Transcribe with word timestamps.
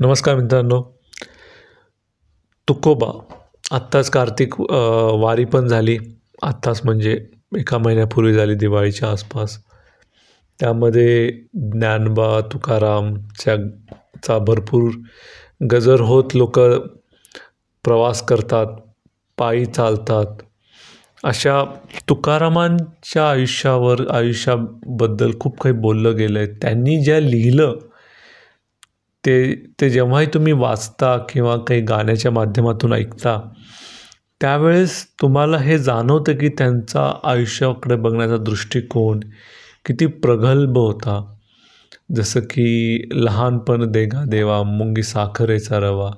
नमस्कार 0.00 0.36
मित्रांनो. 0.36 0.80
तुकोबा 2.68 3.08
आत्ताच 3.76 4.10
कार्तिक 4.10 4.54
वारी 5.20 5.44
पण 5.44 5.66
झाली. 5.66 5.96
आत्ताच 6.42 6.80
म्हणजे 6.84 7.12
एका 7.58 7.78
महिन्यापूर्वी 7.78 8.32
झाली 8.34 8.54
दिवाळीच्या 8.54 9.08
आसपास. 9.08 9.58
त्यामध्ये 10.60 11.30
ज्ञानबा 11.72 12.40
तुकारामच्या 12.52 13.56
चा 14.26 14.38
भरपूर 14.38 14.90
गजर 15.72 16.00
होत 16.00 16.36
लोक 16.36 16.58
प्रवास 17.84 18.22
करतात 18.22 18.66
पायी 19.38 19.66
चालतात. 19.66 20.42
अशा 21.24 21.62
तुकारामांच्या 22.08 23.30
आयुष्यावर 23.30 24.08
आयुष्याबद्दल 24.10 25.38
खूप 25.40 25.60
काही 25.60 25.74
बोललं 25.74 26.16
गेलं 26.16 26.38
आहे 26.38 26.48
त्यांनी 26.62 27.02
ज्या 27.04 27.20
लिहिलं 27.20 27.74
ते 29.24 29.54
ते 29.80 29.88
जेव्हाही 29.90 30.26
तुम्ही 30.34 30.52
वाचता 30.52 31.16
किंवा 31.30 31.56
काही 31.56 31.80
गाण्याच्या 31.80 32.30
माध्यमातून 32.32 32.92
ऐकता 32.92 33.38
त्यावेळेस 34.40 35.04
तुम्हाला 35.22 35.58
हे 35.58 35.78
जाणवतं 35.78 36.36
की 36.36 36.48
त्यांचा 36.48 37.12
आयुष्याकडे 37.24 37.96
बघण्याचा 37.96 38.36
दृष्टिकोन 38.36 39.20
किती 39.86 40.06
प्रगल्भ 40.06 40.78
होता. 40.78 41.20
जसं 42.14 42.40
की 42.40 43.08
लहानपण 43.14 43.90
देगा 43.92 44.24
देवा 44.24 44.62
मुंगी 44.62 45.02
साखरेचा 45.02 45.78
रवा 45.78 46.10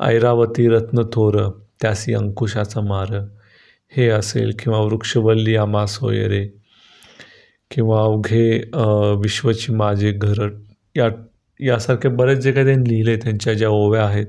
ऐरावती 0.00 0.68
रत्न 0.68 1.02
थोर 1.12 1.36
त्यासी 1.82 2.14
अंकुशाचा 2.14 2.80
मार 2.80 3.14
हे 3.92 4.08
असेल 4.08 4.52
किंवा 4.58 4.78
वृक्षवल्ली 4.78 5.56
आमा 5.56 5.86
सोयरे 5.86 6.46
किंवा 7.70 8.00
अवघे 8.02 8.50
विश्वची 9.22 9.72
माझे 9.72 10.12
घर 10.12 10.48
या 10.96 11.08
यासारखे 11.60 12.08
बरेच 12.08 12.38
जे 12.38 12.52
काही 12.52 12.66
त्यांनी 12.66 12.88
लिहिले 12.88 13.16
त्यांच्या 13.16 13.54
ज्या 13.54 13.68
ओव्या 13.68 14.04
आहेत 14.04 14.26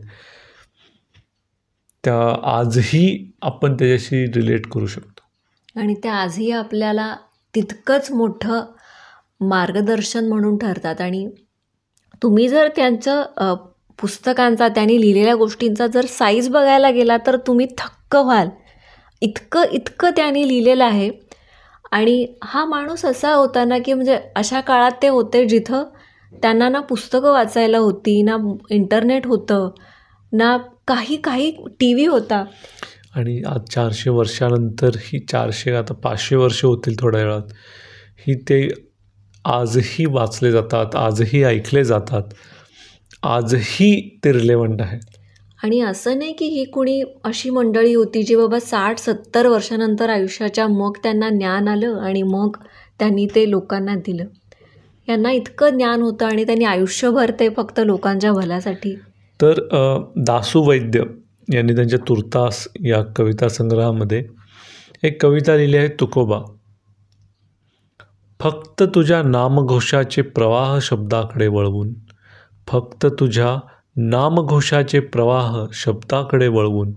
त्या 2.03 2.17
आजही 2.57 3.31
आपण 3.41 3.75
त्याच्याशी 3.75 4.25
रिलेट 4.35 4.67
करू 4.67 4.87
शकतो. 4.87 5.21
आणि 5.75 5.93
त्या 6.03 6.13
आजही 6.13 6.51
आपल्याला 6.51 7.15
तितकंच 7.53 8.11
मोठं 8.11 8.61
मार्गदर्शन 9.41 10.27
म्हणून 10.29 10.57
ठरतात. 10.57 11.01
आणि 11.01 11.27
तुम्ही 12.23 12.47
जर 12.49 12.67
त्यांचं 12.75 13.55
पुस्तकांचा 13.99 14.67
त्यांनी 14.67 14.99
लिहिलेल्या 15.01 15.35
गोष्टींचा 15.35 15.87
जर 15.87 16.05
साईज 16.09 16.49
बघायला 16.49 16.89
गेला 16.91 17.17
तर 17.27 17.35
तुम्ही 17.47 17.65
थक्क 17.77 18.15
व्हाल. 18.15 18.49
इतकं 19.21 19.71
इतकं 19.71 20.09
त्यांनी 20.15 20.47
लिहिलेलं 20.47 20.83
आहे. 20.83 21.09
आणि 21.91 22.25
हा 22.43 22.63
माणूस 22.65 23.05
असा 23.05 23.33
होता 23.33 23.63
ना 23.65 23.77
की 23.85 23.93
म्हणजे 23.93 24.17
अशा 24.35 24.59
काळात 24.61 24.91
ते 25.01 25.07
होते 25.07 25.45
जिथं 25.47 25.83
त्यांना 26.33 26.69
ना 26.69 26.79
पुस्तकं 26.79 27.31
वाचायला 27.31 27.77
होती 27.77 28.21
ना 28.21 28.37
इंटरनेट 28.69 29.27
होतं 29.27 29.69
ना 30.33 30.57
काही 30.87 31.15
काही 31.15 31.51
टी 31.51 31.93
व्ही 31.93 32.05
होता. 32.05 32.43
आणि 33.15 33.41
आज 33.47 33.61
चारशे 33.71 34.09
वर्षानंतर 34.09 34.89
ही 34.95 35.19
चारशे 35.19 35.71
आता 35.71 35.93
पाचशे 35.93 36.35
वर्ष 36.35 36.65
होतील 36.65 36.95
थोड्या 36.99 37.21
वेळात. 37.21 37.41
ही 38.27 38.35
ते 38.35 38.69
आजही 39.45 40.05
वाचले 40.05 40.51
जातात 40.51 40.95
आजही 40.95 41.43
ऐकले 41.43 41.83
जातात 41.83 42.23
आजही 43.23 44.17
ते 44.25 44.33
रिलेवंट 44.33 44.81
आहेत. 44.81 44.99
आणि 45.63 45.81
असं 45.81 46.17
नाही 46.17 46.33
की 46.33 46.45
ही 46.45 46.63
कुणी 46.65 47.03
अशी 47.23 47.49
मंडळी 47.49 47.93
होती 47.93 48.23
जी 48.23 48.35
बाबा 48.35 48.59
साठ 48.59 48.99
सत्तर 48.99 49.47
वर्षानंतर 49.47 50.09
आयुष्याच्या 50.09 50.67
मग 50.67 50.97
त्यांना 51.03 51.29
ज्ञान 51.29 51.67
आलं 51.67 51.97
आणि 51.97 52.23
मग 52.23 52.57
त्यांनी 52.99 53.27
ते 53.35 53.49
लोकांना 53.49 53.95
दिलं. 53.95 54.25
यांना 55.09 55.31
इतकं 55.31 55.69
ज्ञान 55.69 56.01
होतं 56.01 56.25
आणि 56.25 56.45
त्यांनी 56.45 56.65
आयुष्यभर 56.65 57.31
ते 57.39 57.49
फक्त 57.49 57.79
लोकांच्या 57.85 58.31
भल्यासाठी. 58.31 58.95
तर 59.41 59.53
दासू 60.17 60.61
वैद्य 60.69 61.03
यांनी 61.53 61.75
त्यांच्या 61.75 61.99
तुर्तास 62.07 62.67
या 62.85 63.03
कविता 63.15 63.49
संग्रहामध्ये 63.49 64.23
एक 65.03 65.21
कविता 65.21 65.55
लिहिली 65.55 65.77
आहे 65.77 65.87
तुकोबा. 65.99 66.39
फक्त 68.39 68.83
तुझ्या 68.95 69.21
नामघोषाचे 69.23 70.21
प्रवाह 70.21 70.77
शब्दाकडे 70.81 71.47
वळवून 71.47 71.93
फक्त 72.67 73.05
तुझ्या 73.19 73.55
नामघोषाचे 73.97 74.99
प्रवाह 74.99 75.65
शब्दाकडे 75.73 76.47
वळवून 76.47 76.91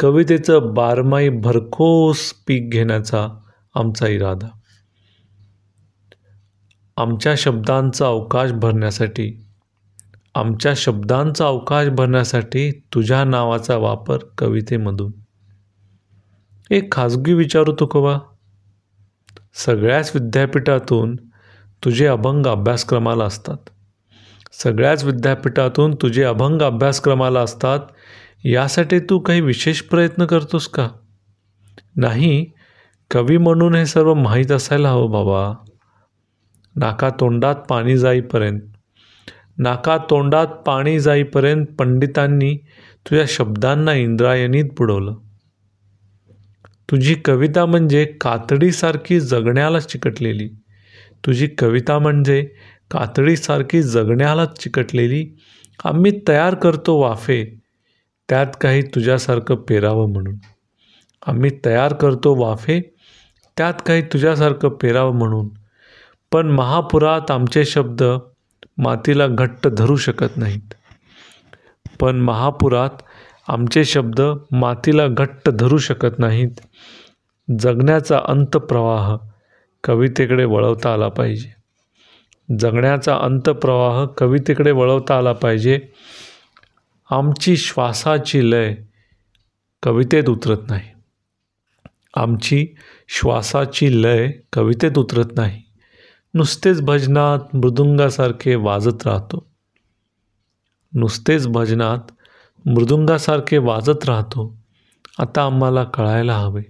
कवितेचं 0.00 0.74
बारमाई 0.74 1.28
भरकोस 1.28 2.32
पीक 2.46 2.70
घेण्याचा 2.70 3.26
आमचा 3.74 4.08
इरादा. 4.08 4.48
आमच्या 6.96 7.34
शब्दांचा 7.38 8.06
अवकाश 8.06 8.52
भरण्यासाठी. 8.52 9.46
आमच्या 10.34 10.72
शब्दांचा 10.76 11.46
अवकाश 11.46 11.88
भरण्यासाठी 11.88 12.70
तुझ्या 12.70 13.24
नावाचा 13.24 13.76
वापर 13.76 14.18
कवितेमधून. 14.38 15.12
एक 16.70 16.92
खाजगी 16.92 17.32
विचारू 17.32 17.74
तुकोबा 17.80 18.18
सगळ्याच 19.54 20.12
विद्यापीठातून 20.14 21.16
तुझे 21.84 22.06
अभंग 22.06 22.46
अभ्यासक्रमाला 22.46 23.24
असतात. 23.24 23.56
सगळ्याच 24.52 25.04
विद्यापीठातून 25.04 25.94
तुझे 25.94 26.24
अभंग 26.24 26.62
अभ्यासक्रमाला 26.62 27.40
असतात 27.40 27.80
यासाठी 28.44 28.98
तू 28.98 29.18
काही 29.18 29.40
विशेष 29.40 29.80
प्रयत्न 29.80 30.26
करतोस 30.26 30.68
का? 30.68 30.88
नाही 31.96 32.46
कवी 33.10 33.36
म्हणून 33.36 33.74
हे 33.74 33.86
सर्व 33.86 34.14
माहीत 34.14 34.50
असायला 34.50 34.90
हवं 34.90 35.10
बाबा. 35.10 35.54
नाका 36.76 37.10
तोंडात 37.10 37.54
पाणी 37.54 37.96
जाईपर्यंत. 37.96 38.60
नाका 39.58 39.96
तोंडात 40.10 40.46
पाणी 40.46 41.00
जाईपर्यंत 41.00 41.66
पंडितांनी 41.78 42.56
तुझ्या 43.06 43.24
शब्दांना 43.28 43.92
इंद्रायणीत 43.92 44.64
बुडवलं. 44.64 45.14
तुझी 46.90 47.14
कविता 47.14 47.66
म्हणजे 47.66 48.04
कातडीसारखी 48.04 49.20
जगण्याला 49.20 49.80
चिकटलेली. 49.80 50.48
तुझी 51.26 51.46
कविता 51.46 51.98
म्हणजे 51.98 52.42
कातडीसारखी 52.90 53.82
जगण्यालाच 53.82 54.62
चिकटलेली. 54.62 55.26
आम्ही 55.84 56.12
तयार 56.28 56.54
करतो 56.54 56.98
वाफे 56.98 57.60
त्यात 58.28 58.46
काही 58.60 58.82
तुझ्यासारखं 58.82 59.54
पेरावं 59.54 60.12
म्हणून. 60.12 60.36
आम्ही 61.26 61.50
तयार 61.66 61.92
करतो 61.92 62.34
वाफे 62.34 62.80
त्यात 63.56 63.74
काही 63.86 64.02
तुझ्यासारखं 64.02 64.68
पेरावं 64.68 65.18
म्हणून. 65.18 65.48
पण 66.34 66.50
महापुरात 66.50 67.30
आमचे 67.30 67.64
शब्द 67.64 68.02
मातीला 68.78 69.26
घट्ट 69.26 69.68
धरू 69.68 69.96
शकत 69.96 70.36
नाहीत. 70.36 70.74
पण 72.00 72.20
महापुरात 72.20 72.90
आमचे 73.48 73.84
शब्द 73.84 74.22
मातीला 74.50 75.06
घट्ट 75.06 75.48
धरू 75.48 75.78
शकत 75.78 76.18
नाहीत. 76.18 76.50
जगण्याचा 77.58 78.20
अंतप्रवाह 78.24 79.16
कवितेकडे 79.84 80.44
वळवता 80.44 80.92
आला 80.92 81.08
पाहिजे. 81.08 81.54
जगण्याचा 82.58 83.16
अंतप्रवाह 83.16 84.06
कवितेकडे 84.06 84.70
वळवता 84.70 85.18
आला 85.18 85.32
पाहिजे. 85.32 85.80
आमची 87.10 87.56
श्वासाची 87.56 88.50
लय 88.50 88.74
कवितेत 89.82 90.24
उतरत 90.28 90.70
नाही. 90.70 90.90
आमची 92.16 92.66
श्वासाची 93.08 94.02
लय 94.02 94.30
कवितेत 94.52 94.98
उतरत 94.98 95.36
नाही. 95.36 95.63
नुसतेच 96.34 96.82
भजनात 96.82 97.56
मृदुंगासारखे 97.56 98.54
वाजत 98.54 99.06
राहतो. 99.06 99.46
नुसतेच 100.94 101.46
भजनात 101.46 101.98
मृदुंगासारखे 102.66 103.58
वाजत 103.58 104.04
राहतो. 104.04 104.56
आता 105.18 105.42
आम्हाला 105.44 105.84
कळायला 105.84 106.38
हवे. 106.38 106.62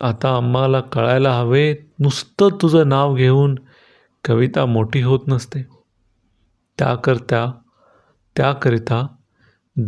आता 0.00 0.36
आम्हाला 0.36 0.80
कळायला 0.80 1.32
हवे 1.32 1.76
नुसतं 1.98 2.48
तुझं 2.62 2.88
नाव 2.88 3.14
घेऊन 3.14 3.54
कविता 4.24 4.66
मोठी 4.66 5.02
होत 5.02 5.20
नसते. 5.28 5.62
त्याकरता 6.78 7.52
त्याकरिता 8.36 9.06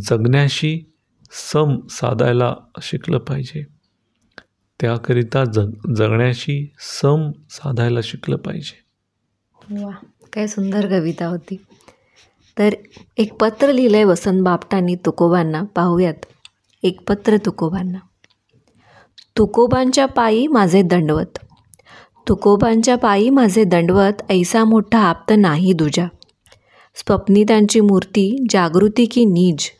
जगण्याशी 0.00 0.92
सम 1.30 1.86
साधायला 1.90 2.54
शिकलं 2.82 3.18
पाहिजे. 3.18 3.77
त्याकरिता 4.80 5.44
जग 5.44 5.70
जगण्याशी 5.94 6.72
सम 6.78 7.30
साधायला 7.50 8.00
शिकलं 8.02 8.36
पाहिजे. 8.36 8.88
वा 9.84 9.90
काय 10.32 10.46
सुंदर 10.46 10.86
कविता 10.86 11.26
होती. 11.26 11.56
तर 12.58 12.74
एक 13.16 13.32
पत्र 13.32 13.72
लिहिलं 13.72 13.96
आहे 13.96 14.04
वसंत 14.04 14.42
बापटांनी 14.42 14.94
तुकोबांना 14.94 15.62
पाहूयात. 15.62 16.14
एक 16.82 17.00
पत्र 17.08 17.36
तुकोबांना. 17.36 17.98
तुकोबांच्या 19.38 20.06
पायी 20.06 20.46
माझे 20.46 20.82
दंडवत. 20.82 21.38
तुकोबांच्या 22.28 22.96
पायी 22.96 23.30
माझे 23.30 23.64
दंडवत 23.64 24.30
ऐसा 24.30 24.64
मोठा 24.64 24.98
आप्त 24.98 25.32
नाही 25.38 25.72
दुजा. 25.72 26.06
स्वप्नी 26.94 27.44
त्यांची 27.44 27.80
मूर्ती 27.80 28.46
जागृती 28.50 29.06
की 29.06 29.24
नीज. 29.24 29.70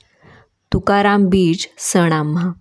तुकाराम 0.73 1.27
बीज 1.27 1.67
सण 1.79 2.13
आम्हा. 2.13 2.53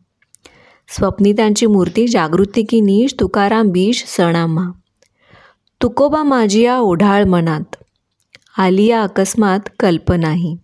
स्वप्नितांची 0.90 1.66
मूर्ती 1.66 2.08
जागृती 2.08 2.64
की 2.64 3.08
तुकाराम 3.20 3.70
बीश 3.70 4.04
सणामा. 4.08 4.62
तुकोबा 5.82 6.24
माझिया 6.24 6.80
ओढाळ 6.80 7.24
मनात. 7.24 7.76
आलिया 8.58 9.02
अकस्मात 9.02 9.60
कल्पनाही. 9.80 10.56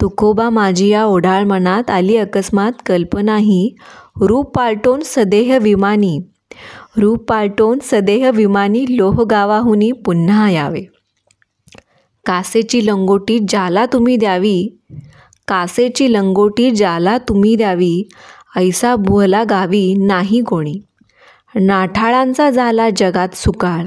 तुकोबा 0.00 0.50
माझिया 0.50 1.04
ओढाळ 1.04 1.44
मनात 1.44 1.90
आली 1.90 2.16
अकस्मात 2.16 2.72
कल्पनाही. 2.86 3.74
रूप 4.20 4.56
पालटोन 4.56 5.00
सदेह 5.04 5.58
विमानी. 5.58 6.20
रूप 6.96 7.28
पालटोन 7.28 7.78
सदेह 7.82 8.30
विमानी 8.30 8.86
लोहगावाहुनी 8.88 9.92
पुन्हा 9.92 10.50
यावे. 10.50 10.84
कासेची 12.26 12.86
लंगोटी 12.86 13.38
ज्याला 13.38 13.86
तुम्ही 13.86 14.16
द्यावी. 14.16 14.78
कासेची 15.48 16.12
लंगोटी 16.12 16.70
ज्याला 16.70 17.18
तुम्ही 17.18 17.56
द्यावी. 17.56 18.08
ऐसा 18.56 18.96
भुवला 18.96 19.44
गावी 19.44 19.94
नाही 19.94 20.42
कोणी. 20.42 20.80
नाठाळांचा 21.54 22.50
झाला 22.50 22.88
जगात 22.96 23.28
सुकाळ. 23.34 23.86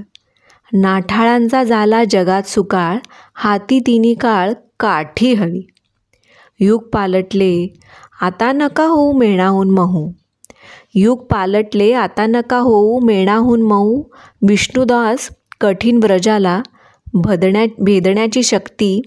नाठाळांचा 0.73 1.63
झाला 1.63 2.03
जगात 2.03 2.43
सुकाळ 2.43 2.97
हाती 3.33 3.79
तिन्ही 3.79 4.13
काळ 4.13 4.53
काठी 4.79 5.33
हवी. 5.33 5.67
युग 6.59 6.81
पालटले 6.83 7.73
आता 8.21 8.51
नका 8.51 8.85
होऊ 8.85 9.13
मेणाहून 9.13 9.69
महू. 9.69 10.11
युग 10.95 11.25
पालटले 11.25 11.93
आता 11.93 12.25
नका 12.25 12.57
होऊ 12.57 12.99
मेणाहून 12.99 13.61
मऊ 13.61 14.03
विष्णुदास 14.47 15.29
कठीण 15.61 15.99
व्रजाला 16.03 16.61
भदण्या 17.13 17.65
भेदण्याची 17.79 18.43
शक्ती 18.43 19.01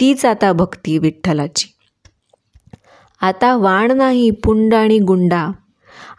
तीच 0.00 0.24
आता 0.24 0.52
भक्ती 0.52 0.98
विठ्ठलाची. 0.98 1.73
आता 3.24 3.56
वाण 3.56 3.92
नाही 3.92 4.30
पुंड 4.30 4.74
आणि 4.74 4.98
गुंडा. 4.98 5.48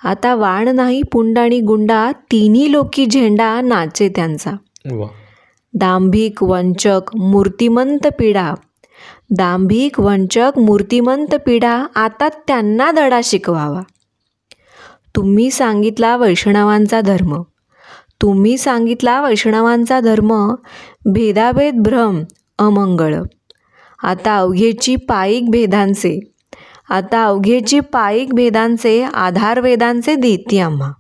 आता 0.04 0.36
वाण 0.36 0.68
नाही 0.68 1.02
पुंड 1.04 1.40
आणि 1.40 1.60
गुंडा 1.60 2.12
तिन्ही 2.12 2.72
लोकी 2.72 3.06
झेंडा 3.06 3.62
नाचे 3.62 4.10
त्यांचा. 4.10 4.52
दांभिक 5.74 6.44
वंचक 6.44 7.02
मूर्तिमंत 7.18 8.08
पिढा. 8.20 8.54
दांभिक 9.30 10.00
वंचक 10.00 10.52
मूर्तिमंत 10.58 11.36
पिढा 11.46 11.86
आता 11.96 12.30
त्यांना 12.30 12.92
धडा 12.92 13.20
शिकवावा. 13.24 13.82
तुम्ही 15.16 15.52
सांगितला 15.52 16.18
वैष्णवांचा 16.18 17.02
धर्म. 17.02 17.42
तुम्ही 18.22 18.58
सांगितला 18.58 19.22
वैष्णवांचा 19.22 20.00
धर्म 20.00 20.56
भेदाभेद 21.06 21.76
भ्रम 21.76 22.24
अमंगळ. 22.60 23.16
आता 24.04 24.38
अवघेची 24.38 24.96
पायिक 24.96 25.50
भेदांचे. 25.50 26.32
आता 26.90 27.26
अवघेची 27.26 27.80
पायिक 27.80 28.34
भेदांचे 28.34 29.04
आधार 29.04 29.60
वेदांचे 29.60 30.16
देती 30.16 30.60
आम्हा. 30.60 30.92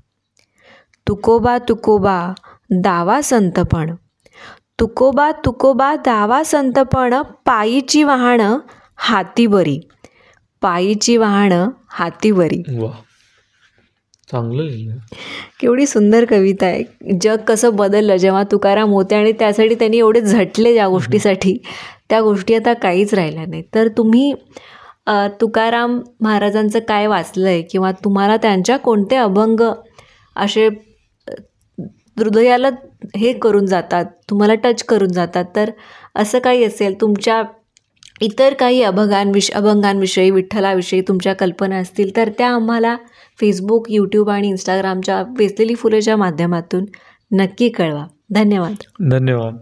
तुकोबा 1.07 1.57
तुकोबा 1.57 2.33
दावा 2.71 3.21
संतपण. 3.21 3.95
तुकोबा 4.79 5.31
तुकोबा 5.45 5.95
दावा 5.95 6.43
संतपण 6.43 7.21
पायीची 7.45 8.03
वाहनं 8.03 8.57
हाती 8.95 9.47
बरी 9.47 9.79
पायीची 10.61 11.17
वाहनं 11.17 11.69
हाती 11.89 12.31
बरी 12.31 12.63
चांगलं 14.31 14.63
लिहिलं. 14.63 14.95
केवढी 15.61 15.85
सुंदर 15.85 16.25
कविता 16.25 16.65
आहे. 16.65 16.83
जग 17.21 17.37
कसं 17.47 17.75
बदललं 17.75 18.15
जेव्हा 18.15 18.43
तुकाराम 18.43 18.89
होते 18.89 19.15
आणि 19.15 19.31
त्यासाठी 19.31 19.75
त्यांनी 19.75 19.97
एवढे 19.97 20.21
झटले 20.21 20.73
ज्या 20.73 20.87
गोष्टीसाठी. 20.87 21.57
त्या 22.09 22.21
गोष्टी 22.21 22.55
आता 22.55 22.73
काहीच 22.73 23.13
राहिल्या 23.13 23.45
नाही 23.47 23.63
तर 23.73 23.87
तुम्ही 23.87 24.33
तुकाराम 25.41 25.99
महाराजांचं 26.21 26.79
काय 26.79 27.07
वाचलं 27.07 27.47
आहे 27.47 27.61
किंवा 27.61 27.91
तुम्हाला 27.91 28.37
त्यांच्या 28.37 28.77
कोणते 28.77 29.15
अभंग 29.15 29.61
असे 30.35 30.67
हृदयाला 32.19 32.69
हे 33.17 33.33
करून 33.33 33.65
जातात 33.65 34.05
तुम्हाला 34.29 34.55
टच 34.55 34.83
करून 34.83 35.11
जातात? 35.11 35.45
तर 35.55 35.71
असं 36.15 36.39
काही 36.39 36.63
असेल 36.63 37.01
तुमच्या 37.01 37.41
इतर 38.21 38.53
काही 38.53 38.81
अभंगांविष 38.83 39.51
अभंगांविषयी 39.51 40.29
विठ्ठलाविषयी 40.31 41.01
तुमच्या 41.01 41.33
कल्पना 41.33 41.77
असतील 41.77 42.15
तर 42.15 42.29
त्या 42.37 42.49
आम्हाला 42.49 42.95
फेसबुक 43.39 43.85
यूट्यूब 43.89 44.29
आणि 44.29 44.47
इंस्टाग्रामच्या 44.47 45.23
वेचलेली 45.37 45.75
फुलेच्या 45.75 46.17
माध्यमातून 46.17 46.85
नक्की 47.31 47.69
कळवा. 47.69 48.05
धन्यवाद. 48.31 48.75
धन्यवाद. 49.11 49.57